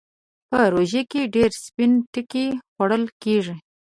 [0.49, 3.55] په روژه کې ډېر سپين ټکی خوړل کېږي.